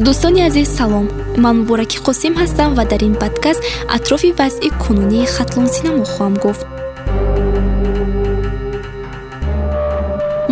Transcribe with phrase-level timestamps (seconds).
[0.00, 1.06] дӯстони азиз салом.
[1.36, 3.60] Ман мубораки қосим ҳастам ва дар ин подкаст
[3.96, 6.66] атрофи вазъи кунунии хатлонсинамо хоҳам гуфт.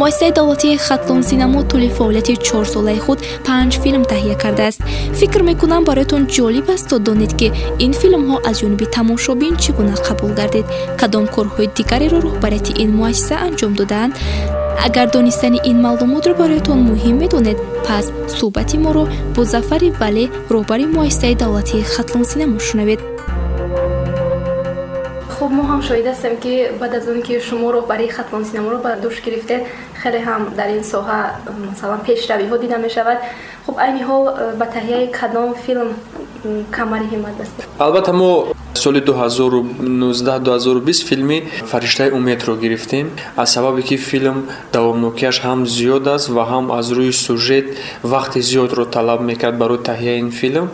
[0.01, 4.81] Муассисаи давлатии хатлонсинамо тӯли фаъолияти чорсолаи худ панҷ филм таҳия кардааст.
[5.19, 7.49] Фикр мекунам бароятон ҷолиб аст то донед ки
[7.85, 10.67] ин филмҳо аз ҷониби тамошобин чӣ гуна қабул гардид
[11.01, 14.13] кадом корҳои дигареро роҳбарияти ин муассиса анҷом додаанд
[14.87, 18.07] агар донистани ин маълумотро бароятон муҳим медонед пас
[18.39, 19.05] суҳбати моро
[19.35, 23.01] бо зафари вале роҳбари муассисаи давлатии хатлонсинамо шунавед
[25.35, 29.17] хуб мо ҳам шоҳид ҳастем ки баъд аз он ки шумо роҳбарии хатлонсинаморо ба дӯш
[29.25, 29.63] гирифтед
[30.03, 31.19] хеле ҳам дар ин соҳа
[31.71, 33.19] масалан пешравиҳо дида мешавад.
[33.67, 34.23] Хуб айни ҳол
[34.61, 35.89] ба таҳияи кадом филм
[36.77, 38.31] камари ҳиммат ҳастед албатта мо
[38.75, 43.11] соли 2019-2020 филми фариштаи умедро гирифтем.
[43.37, 47.67] Аз сабабе ки филм давомнокияш ҳам зиёд аст ва ҳам аз рӯи сюжет
[48.05, 50.71] вақти зиёдро талаб мекард барои таҳияи ин филм.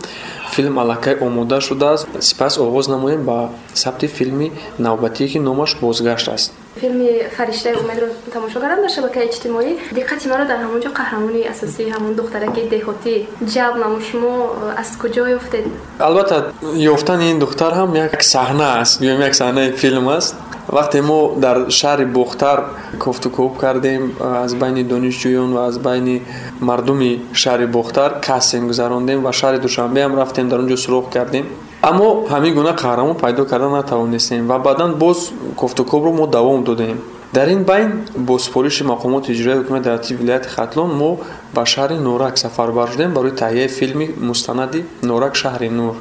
[0.54, 6.52] Филм аллакай омода шудааст сипас оғоз намоем ба сабти филми навбатие ки номаш бозгашт аст
[6.80, 9.76] فیلم فرشته امید رو تماشا کردم در شبکه اجتماعی.
[9.96, 13.28] دقت ما رو در همونجا قهرمان اساسی همون دختره دخترک دهاتی.
[13.46, 15.64] جلب نمو شما از کجا یافتید
[16.00, 16.42] البته
[16.74, 20.36] یافتن این دختر هم یک صحنه است یعنی یک صحنه فیلم است.
[20.72, 22.58] وقتی ما در شهر بختر
[23.06, 26.20] کفت و کوب کردیم از بین دانشجویان و از بین
[26.60, 31.46] مردمی شهر بختر کسین گذراندیم و شهر دوشنبه هم رفتیم در اونجا سراغ کردیم.
[31.82, 36.98] Аммо ҳамин гуна қаҳрамон пайдо карда натавонистем ва баъдан боз кофтукобро мо давом додем.
[37.32, 41.18] Дар ин байн бо супориши мақомоти иҷроии ҳукумати давлатии вилояти хатлон мо
[41.54, 45.94] ба шаҳри норак сафарбар шудем барои таҳияи филми мустанади норак шаҳри нур.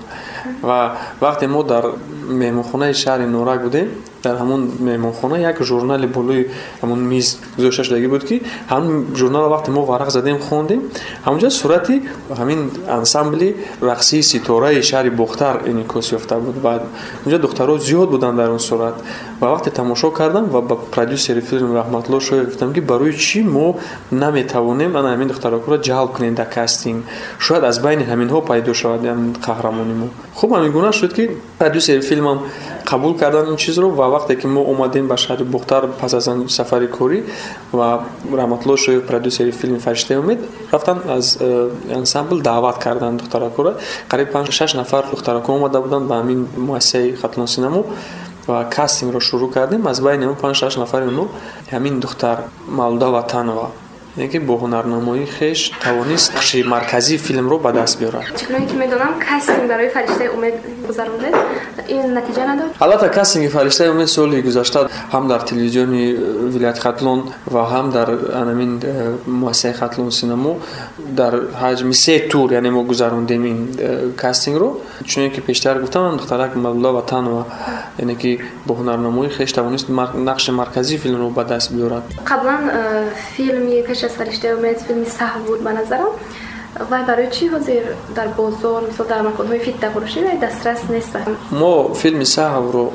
[0.63, 0.79] Ва
[1.21, 1.85] вақте мо дар
[2.27, 3.87] меҳмонхонаи шаҳри норак будем.
[4.23, 6.47] Дар ҳамон меҳмонхона як журнали болои
[6.81, 10.81] ҳамон миз гузошта шудагӣ буд ки ҳамн журналро вақте мо варақ задем хондем.
[11.25, 11.95] Ҳамонҷа сурати
[12.39, 16.55] ҳамин ансамбли рақсии ситораи шаҳри бохтар инъикос ёфта буд.
[16.65, 16.81] Ва
[17.25, 18.95] онҷа духтарҳо зиёд буданд дар он сурат.
[19.41, 23.75] Ва вақте тамошо кардам ва ба продюсери филм раҳматулло шоев гуфтам ки барои чӣ мо
[24.11, 27.05] наметавонем ана ҳамин духтаракуро ҷалб кунем дар кастинг.
[27.39, 29.01] Шояд аз байни ҳаминҳо пайдо шавад
[29.45, 30.07] қаҳрамони мо.
[30.33, 32.43] Хуб ҳамин гуна шуд ки продюсери филмам
[32.85, 36.87] қабул кардан ин чизро ва вақте ки мо омадем ба шаҳри бухтар пас аз сафари
[36.87, 37.23] корӣ
[37.71, 40.39] ва раҳматулло шоев продюсери филми фариштаи умед
[40.71, 43.73] рафтан аз э, ансамбл даъват карданд духтаракуро
[44.09, 47.83] қариб паншаш нафар духтарако омада буданд ба ҳамин муассисаи хатлонсинамо
[48.47, 49.87] ва кастингро шурӯъ кардем.
[49.87, 51.27] Аз байни он паншаш нафари онҳо
[51.71, 53.67] ҳамин духтар мавлуда ватанова
[54.17, 58.23] یعنی با هنرنمایی خش توانست نقش مرکزی فیلم رو به دست بیارد.
[58.35, 60.53] چون که می‌دونم کاستینگ برای فرشته امید
[60.89, 61.27] گذرونده
[61.87, 62.69] این نتیجه نداد.
[62.81, 64.79] البته کاستینگ فرشته امید سال گذشته
[65.11, 65.89] هم در تلویزیون
[66.55, 67.23] ولایت خطلون
[67.53, 68.83] و هم در انمین
[69.27, 70.57] موسسه خطلون سینما
[71.15, 73.67] در حجم سه تور یعنی ما گذروندیم این
[74.17, 74.79] کاستینگ رو.
[75.05, 77.43] چون که پیشتر گفتم دخترک مولا وطن و
[77.99, 79.89] یعنی که به هنرنمایی خش توانست
[80.25, 82.03] نقش مرکزی فیلم رو به دست بیارد.
[82.27, 82.57] قبلا
[83.35, 86.07] فیلمی پیش شستریشته اومد فیلمی سهوود به نظرم.
[86.91, 87.81] وای برای چی حاضر
[88.15, 91.17] در بازار مثلا در مکان های فیت دبروشی در دسترس نیست
[91.51, 92.91] ما فیلم سهو رو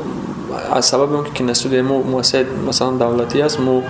[0.73, 3.83] از سبب اون که نسول مو موسی مثلا دولتی است مو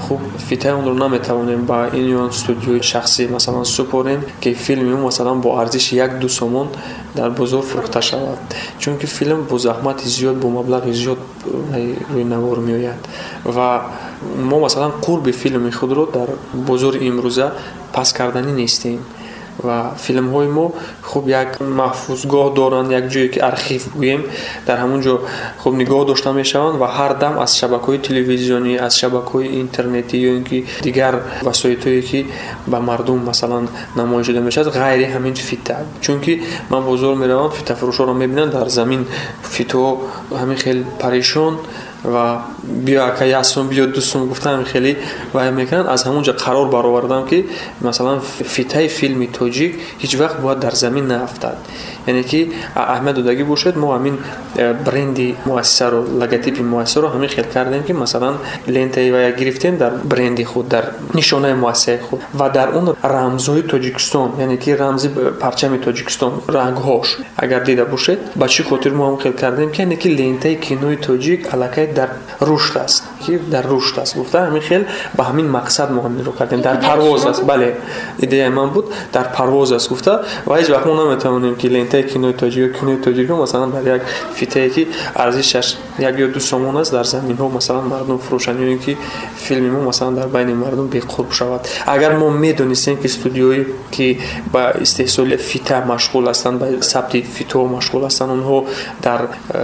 [0.00, 5.34] خوب فیت اون رو نمی‌توانیم با این یون استودیوی شخصی مثلا سپوریم که فیلم مثلا
[5.34, 6.68] با ارزش یک دو سومون
[7.14, 8.38] дар бозор фурӯхта шавад.
[8.78, 11.18] Чунки филм бо заҳмати зиёд бо маблағи зиёд
[12.14, 13.08] рӯйнавор меояд.
[13.44, 13.84] Ва
[14.36, 17.52] мо масалан қурби филми худро дар бозори имрӯза
[17.92, 19.00] паст карданӣ нестем
[19.63, 20.71] ва филмҳои мо
[21.01, 24.21] хуб як маҳфузгоҳ доранд як ҷое ки архив гӯем
[24.67, 25.15] дар ҳамон ҷо
[25.61, 30.43] хуб нигоҳ дошта мешаванд ва ҳар дам аз шабакаҳои телевизионӣ аз шабакаҳои интернетӣ ё ин
[30.49, 31.13] ки дигар
[31.47, 32.19] васоитое ки
[32.71, 33.65] ба мардум масалан
[33.99, 36.33] намоиш дода мешавад ғайри ҳамин фита чунки
[36.69, 39.01] ман бозор меравам фитафурӯшҳоро мебинам дар замин
[39.55, 39.91] фитоҳо
[40.41, 41.53] ҳамин хеле парешон
[42.04, 42.36] و
[42.84, 44.96] بیا که یاسون بیا دوستون گفتم خیلی
[45.34, 45.86] و می‌کنن.
[45.86, 47.44] از همونجا قرار برآوردم که
[47.82, 51.56] مثلا فیتای فیلم توجیک هیچ وقت باید در زمین نیفتد
[52.06, 52.46] یعنی که
[52.76, 54.18] احمد دودگی بوشد ما همین
[54.84, 58.34] برندی مؤثر و لگتیپ مؤثر رو همین خیل کردیم که مثلا
[58.68, 60.84] لنته و گرفتیم در برندی خود در
[61.14, 62.20] نشانه مؤثر خود.
[62.38, 65.08] و در اون رمزوی تاجیکستان یعنی که رمزی
[65.40, 67.16] پرچم تاجیکستان رنگهاش.
[67.36, 70.96] اگر دیده بوشد با چی خاطر ما هم خیل کردیم که یعنی که لنته کینوی
[70.96, 72.08] تاجیک علاکه در
[72.40, 73.08] رشد است.
[73.26, 74.18] که در رشد است.
[74.18, 74.84] گفته همین خیل
[75.16, 76.60] با همین مقصد ما هم رو کردیم.
[76.60, 77.46] در پرواز است.
[77.46, 77.76] بله
[78.18, 78.84] ایده من بود.
[79.12, 79.90] در پرواز است.
[79.90, 80.10] گفته.
[80.46, 84.02] و هیچ وقت ما نمی‌تونیم که لنت فیته کینوتوجی و کینوتوجی رو مثلا برای یک
[84.34, 84.86] فیته کی
[85.16, 88.96] ارزشش یک یا دو سومون است در زمین ها مثلا مردم فروشن یعنی که
[89.36, 91.60] فیلم ما مثلا در بین مردم خوب شود.
[91.86, 94.16] اگر ما دونیم که استودیویی که
[94.52, 98.64] با استحصال فیته مشغول هستند با ثبت فیتو مشغول هستند اونها
[99.02, 99.20] در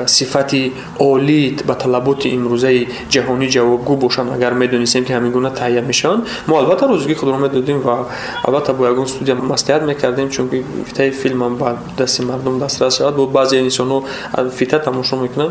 [0.06, 0.54] صفت
[0.98, 6.60] عالی به طلبات امروزه جهانی جوابگو باشند اگر می‌دونستیم که همین گونه تهیه میشن ما
[6.60, 7.88] البته روزگی خود رو می‌دادیم و
[8.44, 10.50] البته با یکون استودیو مستعد می‌کردیم چون
[10.96, 14.02] که فیلم هم با دست کسی مردم دسترس شود و بعضی انسان
[14.34, 15.50] از فیتت تماشا می‌کنن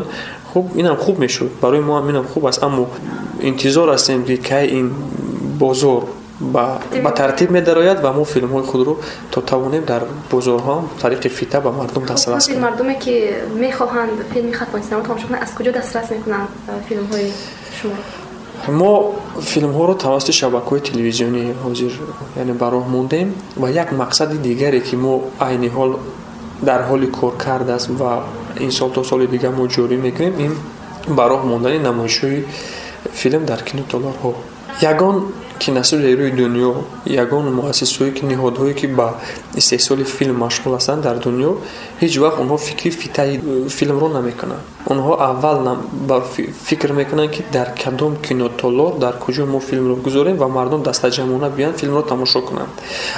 [0.54, 1.60] خب اینم خوب می‌شود.
[1.60, 2.86] برای ما هم اینم خوب است اما
[3.40, 4.90] انتظار هستیم که کی این
[5.58, 6.02] بازار
[6.52, 8.96] با, با ترتیب می دراید و ما فیلم های خود رو
[9.32, 10.00] تا توانیم در
[10.30, 12.52] بازارها طریق فیتا به مردم دسترسی.
[12.52, 16.48] خب، خب، کنیم مردمی که می‌خواهند فیلم ختم سینما تماشا کنند از کجا دسترسی می‌کنند
[16.88, 17.30] فیلم های
[17.82, 17.92] شما
[18.68, 21.90] ما فیلم ها رو توسط شبکه های تلویزیونی حاضر
[22.36, 25.94] یعنی براه موندیم و یک مقصد دیگری که ما عین حال
[26.62, 28.24] дар ҳоли кор кардааст ва
[28.60, 30.52] ин сол то соли дигар мо ҷорӣ мекунем ин
[31.16, 32.44] ба роҳ мондани намоишҳои
[33.20, 34.32] филм дар кинотолорҳо.
[34.82, 35.16] Ягон
[35.58, 36.72] киносудияи рӯи дунё
[37.24, 39.08] ягон муассисҳое ки ниҳодҳое ки ба
[39.60, 41.52] истеҳсоли филм машғул ҳастанд дар дунё
[42.00, 43.32] ҳеҷ вақт онҳо фикри фитаи
[43.76, 44.62] филмро намекунанд
[44.92, 45.58] онҳо аввал
[46.66, 51.76] фикр мекунанд ки дар кадом кинотолор дар куҷо мо филмро гузорем ва мардум дастаҷамона биёнд
[51.80, 52.72] филмро тамошо кунанд.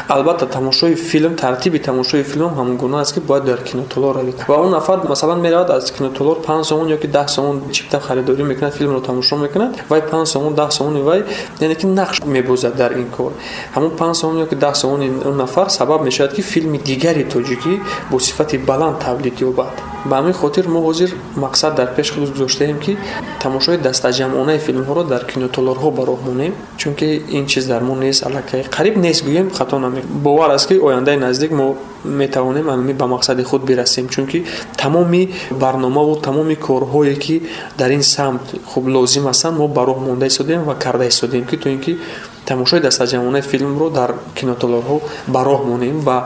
[0.08, 4.44] Албатта тамошои филм тартиби тамошои филм ҳамон гуна аст ки бояд дар кинотолор равед.
[4.48, 8.74] Ва он нафар масалан меравад аз кинотолор панҷ сомон ёки даҳ сомон чипта харидорӣ мекунад
[8.74, 11.24] филмро тамошо мекунад вай панҷ сомон даҳ сомони вай
[11.60, 13.32] яъне ки нақш мебозад дар ин кор.
[13.74, 17.72] Ҳамон панҷ сомон ёки даҳ сомони он нафар сабаб мешавад ки филми дигари тоҷикӣ
[18.10, 22.78] бо сифати баланд тавлид ёбад ба ҳамин хотир мо ҳозир мақсад дар пеши худ гузоштаем
[22.78, 22.96] ки
[23.42, 28.62] тамошои дастаҷамъонаи филмҳоро дар кинотолорҳо ба роҳ монем чунки ин чиз дар мо нест аллакай
[28.76, 33.42] қариб нест гӯем хато наме бовар аст ки ояндаи наздик мо метавонем амин ба мақсади
[33.42, 37.42] худ бирасем чунки тамоми барномаву тамоми корҳое ки
[37.78, 41.56] дар ин самт хуб лозим ҳастанд мо ба роҳ монда истодем ва карда истодем ки
[41.56, 41.98] то ин ки
[42.46, 44.96] тамошои дастаҷамонаи филмро дар кинотолорҳо
[45.34, 46.18] ба роҳ монем ва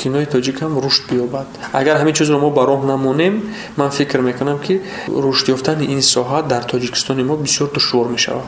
[0.00, 1.48] кинои тоҷикам рушд биёбад.
[1.72, 3.34] Агар ҳамин чизро мо ба роҳ намонем
[3.76, 4.80] ман фикр мекунам ки
[5.24, 8.46] рушд ёфтани ин соҳа дар тоҷикистони мо бисёр душвор мешавад.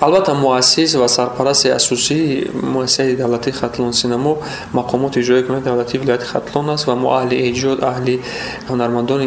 [0.00, 4.38] албатта муассис ва сарпарасти асосии муассисаи давлатии хатлон синамо
[4.72, 8.20] мақомоти иҷрои ҳукумати давлатии вилояти хатлон аст ва мо аҳли эҷод аҳли
[8.68, 9.26] ҳунармандони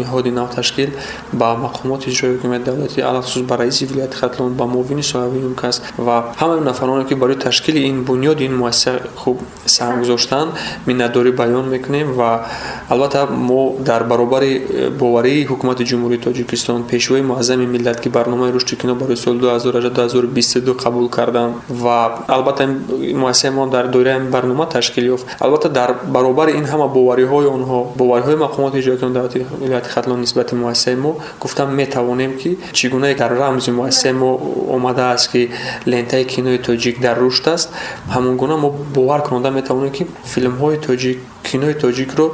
[0.00, 0.90] ниҳоди навташкил
[1.32, 6.16] ба мақомоти иҷрои ҳукумати давлатӣ алахусус ба раиси вилояти хатлон ба муовини соҳавии мкас ва
[6.40, 9.36] ҳамаи нафароне ки барои ташкили ин бунёди ин муассиса хуб
[9.66, 10.50] сам гузоштанд
[10.86, 12.30] миннатдорӣ баён мекунем ва
[12.88, 14.52] албатта мо дар баробари
[15.00, 21.08] боварии ҳукумати ҷумҳурии тоҷикистон пешвои муаззами миллат ки барномаи рушди кино барои соли 2022 қабул
[21.08, 25.26] кардам ва албатта муассисаи мо дар доираи барнома ташкил ёфт.
[25.38, 30.96] Албатта дар баробари ин ҳама бовариҳои онҳо бовариҳои мақомоти иҷроиёни давлати вилояти хатлон нисбати муассисаи
[30.96, 34.40] мо гуфтам метавонем ки чӣ гуна дар рамзи муассисаи мо
[34.76, 35.50] омадааст ки
[35.86, 37.68] лентаи кинои тоҷик дар рушд аст.
[38.14, 42.26] Ҳамон гуна мо бовар кунонда метавонем ки филмҳои тоҷик кинои тоҷикро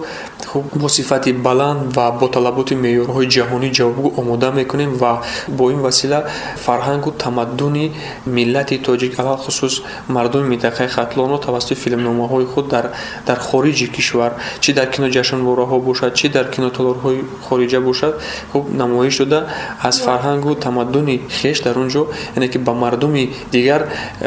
[0.46, 5.12] хуб бо сифати баланд ва бо талаботи меъёрҳои ҷаҳонӣ ҷавобгӯ омода мекунем ва
[5.48, 6.20] бо ин васила
[6.64, 7.86] фарҳангу тамаддуни
[8.26, 9.74] миллати тоҷик алахусус
[10.08, 12.66] мардуми минтақаи хатлонро тавассути филмномаҳои худ
[13.26, 14.32] дар хориҷи кишвар
[14.62, 18.14] чӣ дар киноҷашнвораҳо бошад чӣ дар кинотолорҳои хориҷа бошад
[18.52, 19.40] хуб намоиш дода
[19.88, 22.02] аз фарҳангу тамаддуни хеш дар он ҷо
[22.36, 23.80] яъне ки ба мардуми дигар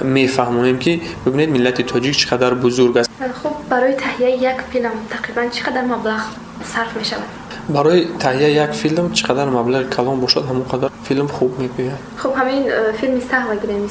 [0.03, 0.91] мефаҳмонем ки
[1.25, 3.09] бибинед миллати тоҷик чӣ қадар бузург аст.
[3.41, 6.21] Хуб барои таҳияи як هر فیلم تقریبا چقدر مبلغ
[6.63, 11.91] صرف می شود برای تهیه یک فیلم چقدر مبلغ کلان باشد همونقدر فیلم خوب می‌گوید
[12.17, 12.63] خب همین
[13.01, 13.89] فیلم سهم گیریم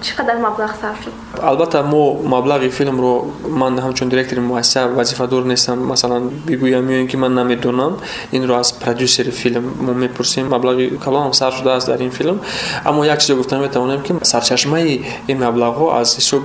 [0.00, 5.44] چقدر مبلغ صرف شد البته ما مبلغ فیلم رو من همچون دایرکتور مؤسسه وظیفه دور
[5.44, 7.92] نیستم مثلا بگویم یا که من نمی‌دونم
[8.30, 12.10] این رو از پرودوسر فیلم ما می‌پرسیم مبلغ کلان هم صرف شده است در این
[12.10, 12.40] فیلم
[12.86, 16.42] اما یک چیز گفتم می‌تونم که سرچشمه این مبلغ ها از حساب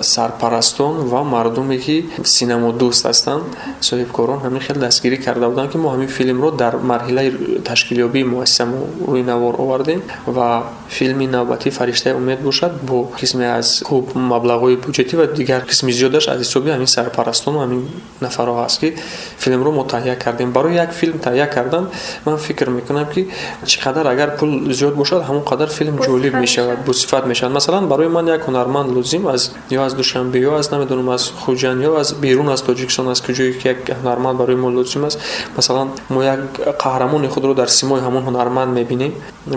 [0.00, 3.42] سرپرستان و مردمی که سینما دوست هستند
[3.80, 7.32] صاحب کاران همین خیلی دستگیری کرده بودن که ما همین فیلم رو در مرحله
[7.64, 8.64] تشکیلیابی مؤسسه
[9.06, 10.02] روی نوار آوردیم
[10.36, 15.92] و فیلم نوبتی فرشته امید باشد با قسمی از خوب مبلغوی بودجتی و دیگر قسمی
[15.92, 17.82] زیادش از حساب همین سرپرستان و همین
[18.22, 18.94] نفرها هست که
[19.38, 20.52] فیلم رو متهیه کردیم.
[20.52, 21.86] برای یک فیلم تهیه کردن
[22.26, 23.26] من فکر می‌کنم که
[23.64, 27.52] چقدر اگر پول زیاد باشد همونقدر فیلم جالب می‌شود با صفت می‌شود.
[27.52, 31.80] مثلا برای من یک هنرمند لازم از یا از دوشنبه یا از نمی‌دونم از خوجن
[31.80, 35.18] یا از بیرون از تاجیکستان از کجایی که یک هنرمند برای ما لازم است.
[35.58, 36.40] مثلا мо як
[36.82, 39.12] қаҳрамони худро дар симои ҳамон ҳунарманд мебинем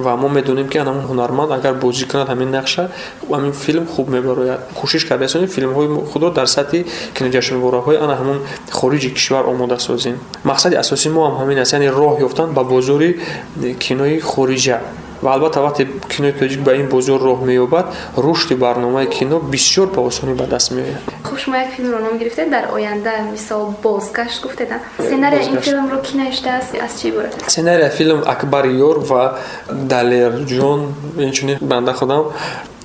[0.05, 2.83] ва мо медонем ки ҳамон ҳунарманд агар бозӣ кунад ҳамин нақша
[3.35, 5.23] ҳамин филм хуб мебарояд кӯшиш карда.
[5.25, 6.79] Расонем филмҳои худро дар сатҳи
[7.15, 8.39] киноҷашнвораҳои ана ҳамон
[8.79, 10.15] хориҷи кишвар омода созем.
[10.51, 13.09] Мақсади асосии мо ҳам ҳамин аст яъне роҳ ёфтан ба бозори
[13.83, 14.77] кинои хориҷа
[15.25, 17.85] ва албатта вақте кинои тоҷик ба ин бозор роҳ меёбад
[18.25, 21.03] рушди барномаи кино бисёр ба осонӣ ба даст меояд.
[21.27, 26.17] Хуб шумо як филмро ном гирифтед дар оянда мисол бозгашт гуфтед сценария ин филмро ки
[26.17, 29.23] навиштааст аз чӣ иборат сценария филм акбари ёр ва
[29.69, 30.81] далерҷон
[31.17, 32.23] инчунин банда худам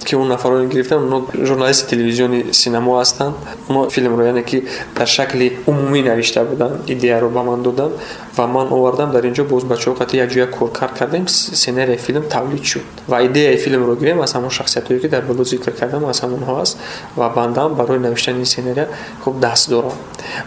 [0.04, 3.34] ки он нафарони гирифтан оно журналисти телевизиони синемо ҳастанд.
[3.68, 4.64] Оно филмро яъне ки
[4.96, 7.92] дар шакли умумӣ навишта буданд идеяро ба ман доданд
[8.36, 12.82] ва ман овардам дар инҷо боз бачаҳо қати якҷоя коркар кардем сценарияи филм тавлид шуд.
[13.08, 16.78] Ва идеяи филмро гирем аз ҳамон шахсиятое ки дар боло зикр кардам аз ҳамонҳо аст.
[17.16, 18.88] Ва бандам барои навиштани ин сценария
[19.24, 19.92] хуб даст дорам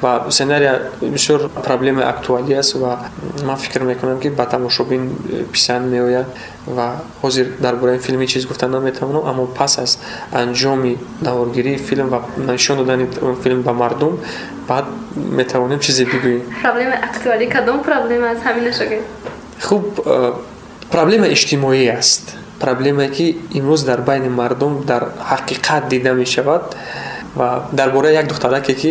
[0.01, 2.99] ва сценария бисёр проблемаи актуалӣ аст ва
[3.43, 5.11] ман фикр мекунам ки ба тамошобин
[5.51, 6.25] писанд меояд
[6.67, 9.99] ва ҳозир дар бораи филм ҳеҷ чиз гуфта наметавонам аммо пас аз
[10.31, 13.07] анҷоми наворгирии филм ва нишон додани
[13.43, 14.19] филм ба мардум
[14.67, 14.85] баъд
[15.15, 16.41] метавонем чизе бигӯем.
[16.63, 18.84] Проблема актуалӣ кадом проблема аст ҳаминашо
[19.68, 20.34] хуб э,
[20.90, 23.26] проблема иҷтимоӣ аст проблемае ки
[23.58, 26.62] имрӯз дар байни мардум дар ҳақиқат дида мешавад
[27.38, 28.90] ва дар бораи як духтараке ки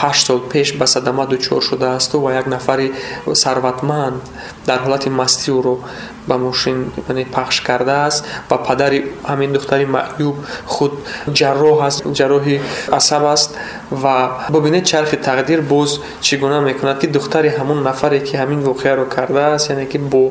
[0.00, 2.92] ҳашт сол пеш ба садама дучор шудаасту ва як нафари
[3.32, 4.20] сарватманд
[4.66, 5.08] дар ҳолати
[6.27, 10.91] به ماشین یعنی پخش کرده است و پدر همین دختری معیوب خود
[11.33, 12.57] جراح است جراح
[12.93, 13.57] عصب است
[14.03, 19.09] و ببینید چرخ تقدیر بوز چگونه می‌کند که دختری همون نفری که همین واقعه رو
[19.09, 20.29] کرده است یعنی که با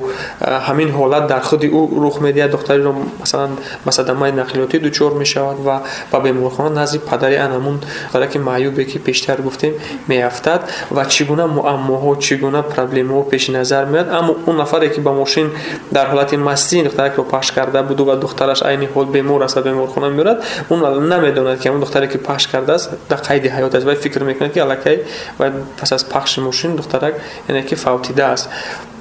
[0.67, 3.49] همین حالت در خود او رخ می‌دهد دختری رو مثلا
[3.87, 5.81] مصدمه نقلیاتی دچار می شود و
[6.13, 7.79] به بیمارخانه نزد پدر انمون
[8.13, 9.73] داره که معیوبه که پیشتر گفتیم
[10.09, 10.61] میافتد
[10.95, 15.51] و چگونه معماها چگونه پرابلم ها پیش نظر میاد اما اون نفری که به ماشین
[15.95, 19.61] در حالت مستی دخترک رو پخش کرده بود و دخترش عین حال بیمار است و
[19.61, 23.75] بیمار خونه میرد اون نمی‌داند که اون دختری که پخش کرده است در قید حیات
[23.75, 24.99] است و فکر می‌کنه که الکی
[25.41, 27.15] و پس از پخش موشین دخترک
[27.49, 28.49] یعنی که فوتیده است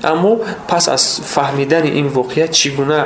[0.03, 2.99] аммо пас аз фаҳмидани ин воқеа чӣ гуна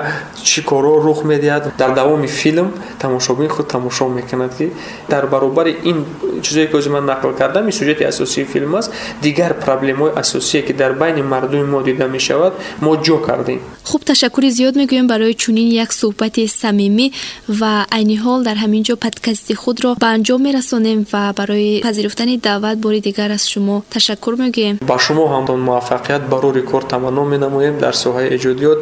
[0.43, 2.67] чӣ корҳо рух медиҳад дар давоми филм
[2.99, 4.71] тамошобин худ тамошо мекунад ки
[5.09, 6.05] дар баробари ин
[6.41, 10.73] чизое ки ҳозир ман нақл кардам ин сюжети асосии филм аст дигар проблемаҳои асосие ки
[10.73, 13.59] дар байни мардуми мо дида мешавад мо ҷо кардем.
[13.83, 17.07] Хуб ташаккури зиёд мегӯем барои чунин як суҳбати самимӣ
[17.59, 22.77] ва айни ҳол дар ҳамин ҷо подкасти худро ба анҷом мерасонем ва барои пазируфтани даъват
[22.79, 24.75] бори дигар аз шумо ташаккур мегӯем.
[24.89, 28.79] Ба шумо ҳамдон муваффақият барори кор таманно менамоем дар соҳаи эҷодиёт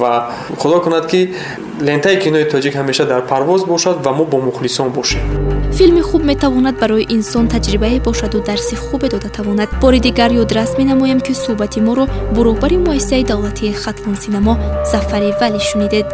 [0.00, 0.12] ва
[0.60, 1.20] худо кунад ки
[1.80, 5.22] лентаи кинои тоҷик ҳамеша дар парвоз бошад ва мо бо мухлисон бошем.
[5.78, 9.68] Филми хуб метавонад барои инсон таҷрибае бошаду дарси хубе дода тавонад.
[9.80, 12.04] Бори дигар ёдрас менамоем ки суҳбати моро
[12.34, 14.54] бо роҳбари муассисаи давлатии хатлон синамо
[14.92, 16.06] зафари валӣ шунидед